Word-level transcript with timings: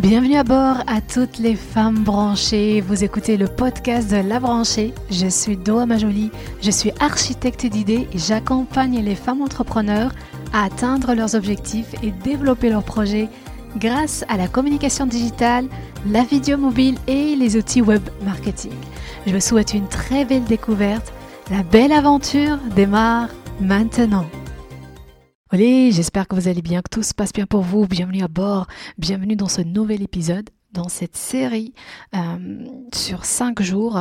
Bienvenue 0.00 0.36
à 0.36 0.44
bord 0.44 0.78
à 0.86 1.02
toutes 1.02 1.36
les 1.36 1.54
femmes 1.54 2.04
branchées. 2.04 2.80
Vous 2.80 3.04
écoutez 3.04 3.36
le 3.36 3.46
podcast 3.46 4.10
de 4.10 4.16
La 4.16 4.40
Branchée. 4.40 4.94
Je 5.10 5.26
suis 5.26 5.58
Doa 5.58 5.84
Majoli, 5.84 6.30
je 6.62 6.70
suis 6.70 6.90
architecte 7.00 7.66
d'idées 7.66 8.08
et 8.10 8.18
j'accompagne 8.18 9.04
les 9.04 9.14
femmes 9.14 9.42
entrepreneurs 9.42 10.12
à 10.54 10.64
atteindre 10.64 11.12
leurs 11.12 11.34
objectifs 11.34 11.94
et 12.02 12.12
développer 12.12 12.70
leurs 12.70 12.82
projets 12.82 13.28
grâce 13.76 14.24
à 14.30 14.38
la 14.38 14.48
communication 14.48 15.04
digitale, 15.04 15.66
la 16.06 16.24
vidéo 16.24 16.56
mobile 16.56 16.96
et 17.06 17.36
les 17.36 17.58
outils 17.58 17.82
web 17.82 18.02
marketing. 18.24 18.72
Je 19.26 19.34
vous 19.34 19.40
souhaite 19.40 19.74
une 19.74 19.86
très 19.86 20.24
belle 20.24 20.44
découverte. 20.44 21.12
La 21.50 21.62
belle 21.62 21.92
aventure 21.92 22.56
démarre 22.74 23.28
maintenant. 23.60 24.24
Allez, 25.52 25.90
j'espère 25.90 26.28
que 26.28 26.36
vous 26.36 26.46
allez 26.46 26.62
bien, 26.62 26.80
que 26.80 26.88
tout 26.88 27.02
se 27.02 27.12
passe 27.12 27.32
bien 27.32 27.44
pour 27.44 27.62
vous. 27.62 27.84
Bienvenue 27.88 28.22
à 28.22 28.28
bord, 28.28 28.68
bienvenue 28.98 29.34
dans 29.34 29.48
ce 29.48 29.60
nouvel 29.60 30.00
épisode, 30.00 30.48
dans 30.70 30.88
cette 30.88 31.16
série 31.16 31.74
euh, 32.14 32.64
sur 32.94 33.24
cinq 33.24 33.60
jours 33.60 34.00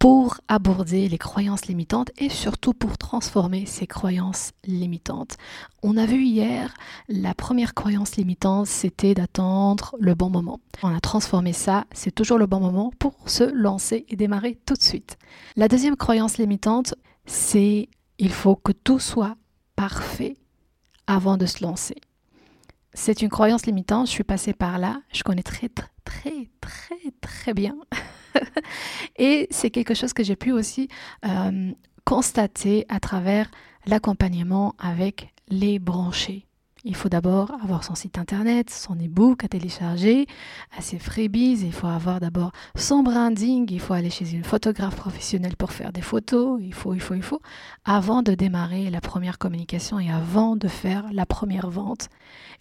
pour 0.00 0.38
aborder 0.48 1.08
les 1.08 1.16
croyances 1.16 1.66
limitantes 1.66 2.10
et 2.18 2.28
surtout 2.28 2.74
pour 2.74 2.98
transformer 2.98 3.64
ces 3.64 3.86
croyances 3.86 4.50
limitantes. 4.64 5.36
On 5.84 5.96
a 5.96 6.04
vu 6.04 6.24
hier, 6.24 6.74
la 7.08 7.32
première 7.32 7.74
croyance 7.74 8.16
limitante, 8.16 8.66
c'était 8.66 9.14
d'attendre 9.14 9.94
le 10.00 10.16
bon 10.16 10.30
moment. 10.30 10.58
On 10.82 10.92
a 10.92 10.98
transformé 10.98 11.52
ça, 11.52 11.84
c'est 11.92 12.12
toujours 12.12 12.38
le 12.38 12.46
bon 12.46 12.58
moment 12.58 12.92
pour 12.98 13.14
se 13.26 13.44
lancer 13.44 14.04
et 14.08 14.16
démarrer 14.16 14.58
tout 14.66 14.74
de 14.74 14.82
suite. 14.82 15.16
La 15.54 15.68
deuxième 15.68 15.96
croyance 15.96 16.38
limitante, 16.38 16.96
c'est 17.24 17.88
il 18.18 18.32
faut 18.32 18.56
que 18.56 18.72
tout 18.72 18.98
soit 18.98 19.36
parfait 19.76 20.36
avant 21.08 21.36
de 21.36 21.46
se 21.46 21.64
lancer. 21.64 21.96
C'est 22.94 23.22
une 23.22 23.28
croyance 23.28 23.66
limitante, 23.66 24.06
je 24.06 24.12
suis 24.12 24.24
passée 24.24 24.52
par 24.52 24.78
là, 24.78 25.02
je 25.12 25.24
connais 25.24 25.42
très 25.42 25.68
très 25.68 25.88
très 26.04 26.48
très, 27.20 27.54
bien. 27.54 27.76
Et 29.16 29.48
c'est 29.50 29.70
quelque 29.70 29.94
chose 29.94 30.12
que 30.12 30.22
j'ai 30.22 30.36
pu 30.36 30.52
aussi 30.52 30.88
euh, 31.24 31.72
constater 32.04 32.86
à 32.88 33.00
travers 33.00 33.50
l'accompagnement 33.86 34.74
avec 34.78 35.34
les 35.48 35.78
branchés. 35.78 36.47
Il 36.84 36.94
faut 36.94 37.08
d'abord 37.08 37.52
avoir 37.62 37.82
son 37.82 37.96
site 37.96 38.18
internet, 38.18 38.70
son 38.70 38.94
e-book 38.94 39.42
à 39.42 39.48
télécharger, 39.48 40.26
ses 40.80 40.98
freebies, 40.98 41.60
il 41.62 41.72
faut 41.72 41.88
avoir 41.88 42.20
d'abord 42.20 42.52
son 42.76 43.02
branding, 43.02 43.66
il 43.70 43.80
faut 43.80 43.94
aller 43.94 44.10
chez 44.10 44.32
une 44.32 44.44
photographe 44.44 44.94
professionnelle 44.94 45.56
pour 45.56 45.72
faire 45.72 45.92
des 45.92 46.02
photos, 46.02 46.60
il 46.62 46.72
faut, 46.72 46.94
il 46.94 47.00
faut, 47.00 47.14
il 47.14 47.22
faut, 47.22 47.40
avant 47.84 48.22
de 48.22 48.34
démarrer 48.34 48.90
la 48.90 49.00
première 49.00 49.38
communication 49.38 49.98
et 49.98 50.10
avant 50.10 50.54
de 50.54 50.68
faire 50.68 51.04
la 51.12 51.26
première 51.26 51.68
vente. 51.68 52.08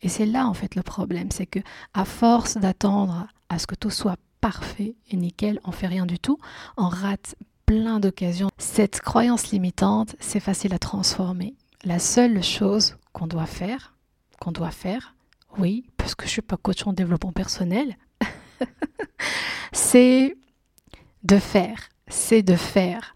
Et 0.02 0.10
c'est 0.10 0.26
là 0.26 0.48
en 0.48 0.54
fait 0.54 0.74
le 0.74 0.82
problème, 0.82 1.30
c'est 1.32 1.46
que 1.46 1.60
à 1.94 2.04
force 2.04 2.58
d'attendre 2.58 3.28
à 3.50 3.60
ce 3.60 3.68
que 3.68 3.76
tout 3.76 3.92
soit 3.92 4.18
parfait 4.42 4.96
et 5.12 5.16
nickel, 5.16 5.60
on 5.64 5.72
fait 5.72 5.88
rien 5.88 6.08
du 6.08 6.18
tout, 6.18 6.40
on 6.76 6.88
rate 6.88 7.36
plein 7.68 8.00
d'occasions. 8.00 8.50
Cette 8.58 9.00
croyance 9.02 9.52
limitante, 9.52 10.16
c'est 10.20 10.40
facile 10.40 10.74
à 10.74 10.80
transformer. 10.80 11.54
La 11.84 12.00
seule 12.00 12.42
chose 12.42 12.98
qu'on 13.14 13.28
doit 13.28 13.46
faire, 13.46 13.94
qu'on 14.48 14.54
doit 14.54 14.72
faire, 14.72 15.14
oui, 15.58 15.90
parce 15.98 16.16
que 16.16 16.26
je 16.26 16.32
suis 16.32 16.42
pas 16.42 16.56
coach 16.56 16.88
en 16.88 16.94
développement 16.94 17.34
personnel, 17.34 17.98
c'est 19.74 20.38
de 21.24 21.38
faire, 21.38 21.90
c'est 22.08 22.44
de 22.44 22.56
faire 22.56 23.14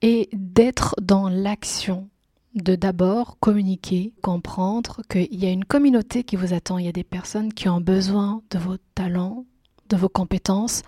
et 0.00 0.30
d'être 0.32 0.96
dans 1.02 1.28
l'action, 1.28 2.08
de 2.54 2.76
d'abord 2.76 3.38
communiquer, 3.40 4.14
comprendre 4.22 5.02
qu'il 5.10 5.34
y 5.34 5.44
a 5.44 5.50
une 5.50 5.66
communauté 5.66 6.24
qui 6.24 6.36
vous 6.36 6.54
attend, 6.54 6.78
il 6.78 6.86
y 6.86 6.88
a 6.88 6.92
des 6.92 7.04
personnes 7.04 7.52
qui 7.52 7.68
ont 7.68 7.82
besoin 7.82 8.42
de 8.48 8.58
vos 8.58 8.78
talents, 8.94 9.44
de 9.90 9.98
vos 9.98 10.08
compétences 10.08 10.80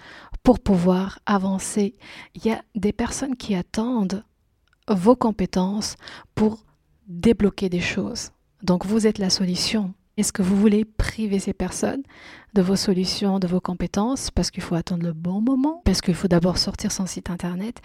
pour 0.43 0.59
pouvoir 0.59 1.19
avancer. 1.27 1.97
Il 2.35 2.47
y 2.47 2.51
a 2.51 2.63
des 2.75 2.95
personnes 2.95 3.37
qui 3.37 3.55
attendent 3.55 4.25
vos 4.89 5.17
compétences 5.17 5.97
pour 6.35 6.65
débloquer 7.07 7.69
des 7.69 7.81
choses. 7.81 8.31
Donc 8.63 8.87
vous 8.87 9.07
êtes 9.07 9.19
la 9.19 9.31
solution. 9.31 9.93
Est-ce 10.17 10.33
que 10.33 10.43
vous 10.43 10.57
voulez 10.57 10.85
priver 10.85 11.39
ces 11.39 11.55
personnes 11.55 12.03
de 12.55 12.63
vos 12.63 12.77
solutions, 12.77 13.39
de 13.39 13.47
vos 13.47 13.61
compétences 13.61 14.31
parce 14.31 14.51
qu'il 14.51 14.63
faut 14.63 14.75
attendre 14.75 15.05
le 15.05 15.15
bon 15.15 15.41
moment, 15.41 15.81
parce 15.85 16.03
qu'il 16.03 16.15
faut 16.15 16.29
d'abord 16.29 16.59
sortir 16.59 16.93
son 16.93 17.07
site 17.07 17.31
internet 17.31 17.81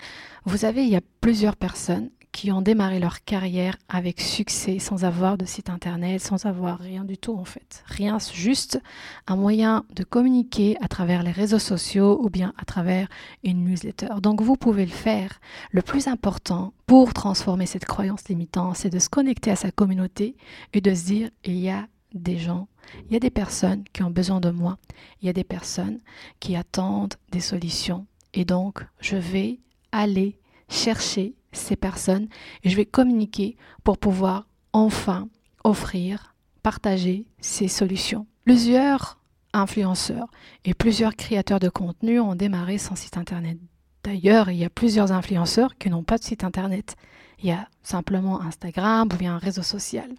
Vous 0.46 0.58
savez, 0.58 0.84
il 0.84 0.90
y 0.90 0.98
a 0.98 1.02
plusieurs 1.22 1.56
personnes 1.56 2.10
qui 2.38 2.52
ont 2.52 2.62
démarré 2.62 3.00
leur 3.00 3.24
carrière 3.24 3.78
avec 3.90 4.22
succès 4.22 4.78
sans 4.78 5.06
avoir 5.06 5.40
de 5.40 5.46
site 5.46 5.72
internet, 5.72 6.22
sans 6.22 6.46
avoir 6.46 6.78
rien 6.78 7.03
du 7.03 7.18
tout 7.18 7.36
en 7.36 7.46
fait. 7.46 7.84
Rien, 7.88 8.20
juste 8.31 8.80
un 9.25 9.36
moyen 9.36 9.86
de 9.96 10.03
communiquer 10.03 10.78
à 10.80 10.88
travers 10.88 11.24
les 11.24 11.31
réseaux 11.31 11.58
sociaux 11.58 12.20
ou 12.22 12.30
bien 12.30 12.53
à 12.59 12.64
travers 12.64 13.08
une 13.44 13.66
newsletter. 13.66 14.22
Donc 14.22 14.44
vous 14.44 14.56
pouvez 14.56 14.86
le 14.86 14.92
faire. 14.92 15.40
Le 15.72 15.81
plus 15.81 16.08
important 16.08 16.74
pour 16.86 17.12
transformer 17.12 17.66
cette 17.66 17.86
croyance 17.86 18.30
limitante, 18.30 18.76
c'est 18.78 18.92
de 18.92 19.00
se 19.00 19.09
connecter 19.09 19.50
à 19.50 19.56
sa 19.56 19.72
communauté 19.72 20.36
et 20.74 20.81
de 20.81 20.94
se 20.94 21.06
dire 21.06 21.31
il 21.44 21.58
y 21.58 21.72
a 21.72 21.88
des 22.14 22.38
gens, 22.38 22.68
il 23.08 23.14
y 23.14 23.16
a 23.16 23.20
des 23.20 23.31
personnes 23.31 23.84
qui 23.94 24.03
ont 24.03 24.12
besoin 24.12 24.42
de 24.42 24.52
moi, 24.52 24.78
il 25.24 25.26
y 25.26 25.30
a 25.30 25.34
des 25.34 25.44
personnes 25.44 26.02
qui 26.40 26.56
attendent 26.56 27.16
des 27.31 27.40
solutions 27.40 28.06
et 28.36 28.46
donc 28.46 28.86
je 29.00 29.18
vais 29.18 29.59
aller 29.92 30.38
chercher 30.70 31.34
ces 31.52 31.75
personnes 31.75 32.28
et 32.63 32.69
je 32.69 32.75
vais 32.75 32.85
communiquer 32.85 33.58
pour 33.84 33.97
pouvoir 33.97 34.47
enfin 34.74 35.30
offrir, 35.63 36.35
partager 36.63 37.25
ces 37.40 37.68
solutions. 37.68 38.28
Plusieurs 38.46 39.19
influenceurs 39.53 40.28
et 40.66 40.74
plusieurs 40.74 41.16
créateurs 41.16 41.59
de 41.59 41.69
contenu 41.69 42.19
ont 42.19 42.35
démarré 42.35 42.78
sans 42.78 42.96
site 42.96 43.18
internet. 43.18 43.58
D'ailleurs, 44.03 44.50
il 44.50 44.58
y 44.58 44.66
a 44.66 44.69
plusieurs 44.69 45.12
influenceurs 45.12 45.78
qui 45.78 45.90
n'ont 45.90 46.03
pas 46.03 46.18
de 46.18 46.24
site 46.24 46.44
internet. 46.44 46.96
Il 47.40 47.50
y 47.50 47.52
a 47.52 47.68
simplement 47.84 48.41
Instagram 48.41 49.09
ou 49.12 49.18
bien 49.18 49.35
un 49.35 49.40
réseau 49.40 49.64
social. 49.64 50.09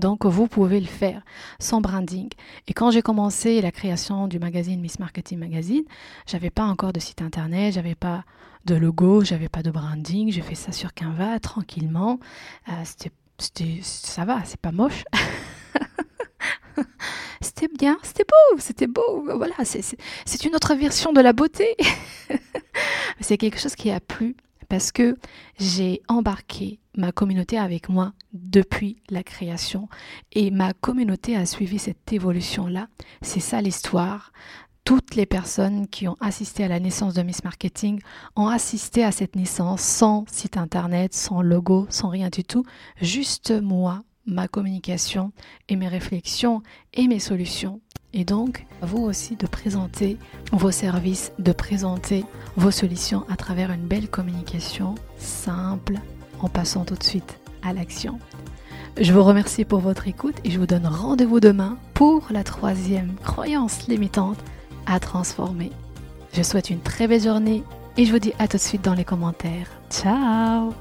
Donc 0.00 0.24
vous 0.24 0.48
pouvez 0.48 0.80
le 0.80 0.86
faire 0.86 1.22
sans 1.58 1.82
branding. 1.82 2.30
Et 2.66 2.72
quand 2.72 2.90
j'ai 2.90 3.02
commencé 3.02 3.60
la 3.60 3.70
création 3.70 4.28
du 4.28 4.38
magazine 4.38 4.80
Miss 4.80 4.98
Marketing 4.98 5.38
Magazine, 5.38 5.84
j'avais 6.26 6.48
pas 6.48 6.64
encore 6.64 6.94
de 6.94 7.00
site 7.00 7.20
internet, 7.20 7.74
j'avais 7.74 7.94
pas 7.94 8.24
de 8.64 8.74
logo, 8.74 9.22
j'avais 9.22 9.50
pas 9.50 9.62
de 9.62 9.70
branding, 9.70 10.32
j'ai 10.32 10.40
fait 10.40 10.54
ça 10.54 10.72
sur 10.72 10.94
Canva 10.94 11.38
tranquillement. 11.38 12.18
Euh, 12.70 12.72
c'était, 13.38 13.80
ça 13.82 14.24
va, 14.24 14.42
c'est 14.44 14.60
pas 14.60 14.72
moche. 14.72 15.04
c'était 17.42 17.68
bien, 17.68 17.98
c'était 18.02 18.24
beau, 18.24 18.58
c'était 18.58 18.86
beau. 18.86 19.22
Voilà, 19.36 19.54
c'est 19.64 20.44
une 20.44 20.54
autre 20.54 20.74
version 20.76 21.12
de 21.12 21.20
la 21.20 21.34
beauté. 21.34 21.76
c'est 23.20 23.36
quelque 23.36 23.58
chose 23.58 23.74
qui 23.74 23.90
a 23.90 24.00
plu 24.00 24.34
parce 24.70 24.92
que 24.92 25.16
j'ai 25.58 26.00
embarqué 26.08 26.78
ma 26.96 27.12
communauté 27.12 27.58
avec 27.58 27.88
moi 27.88 28.12
depuis 28.32 28.96
la 29.10 29.22
création 29.22 29.88
et 30.32 30.50
ma 30.50 30.72
communauté 30.72 31.36
a 31.36 31.46
suivi 31.46 31.78
cette 31.78 32.12
évolution-là. 32.12 32.88
C'est 33.22 33.40
ça 33.40 33.60
l'histoire. 33.60 34.32
Toutes 34.84 35.14
les 35.14 35.26
personnes 35.26 35.86
qui 35.86 36.08
ont 36.08 36.16
assisté 36.20 36.64
à 36.64 36.68
la 36.68 36.80
naissance 36.80 37.14
de 37.14 37.22
Miss 37.22 37.44
Marketing 37.44 38.00
ont 38.34 38.48
assisté 38.48 39.04
à 39.04 39.12
cette 39.12 39.36
naissance 39.36 39.82
sans 39.82 40.24
site 40.28 40.56
internet, 40.56 41.14
sans 41.14 41.42
logo, 41.42 41.86
sans 41.90 42.08
rien 42.08 42.28
du 42.28 42.44
tout. 42.44 42.64
Juste 43.00 43.52
moi, 43.52 44.02
ma 44.26 44.48
communication 44.48 45.32
et 45.68 45.76
mes 45.76 45.88
réflexions 45.88 46.62
et 46.94 47.08
mes 47.08 47.20
solutions. 47.20 47.80
Et 48.12 48.24
donc, 48.24 48.66
à 48.82 48.86
vous 48.86 48.98
aussi 48.98 49.36
de 49.36 49.46
présenter 49.46 50.16
vos 50.50 50.72
services, 50.72 51.32
de 51.38 51.52
présenter 51.52 52.24
vos 52.56 52.72
solutions 52.72 53.24
à 53.28 53.36
travers 53.36 53.70
une 53.70 53.86
belle 53.86 54.08
communication 54.08 54.96
simple 55.16 55.94
en 56.42 56.48
passant 56.48 56.84
tout 56.84 56.96
de 56.96 57.04
suite 57.04 57.38
à 57.62 57.72
l'action. 57.72 58.18
Je 59.00 59.12
vous 59.12 59.22
remercie 59.22 59.64
pour 59.64 59.80
votre 59.80 60.08
écoute 60.08 60.36
et 60.44 60.50
je 60.50 60.58
vous 60.58 60.66
donne 60.66 60.86
rendez-vous 60.86 61.40
demain 61.40 61.78
pour 61.94 62.26
la 62.30 62.44
troisième 62.44 63.14
croyance 63.22 63.86
limitante 63.86 64.38
à 64.86 64.98
transformer. 65.00 65.70
Je 66.32 66.42
souhaite 66.42 66.70
une 66.70 66.80
très 66.80 67.06
belle 67.06 67.22
journée 67.22 67.62
et 67.96 68.04
je 68.04 68.12
vous 68.12 68.18
dis 68.18 68.32
à 68.38 68.48
tout 68.48 68.56
de 68.56 68.62
suite 68.62 68.82
dans 68.82 68.94
les 68.94 69.04
commentaires. 69.04 69.70
Ciao 69.90 70.72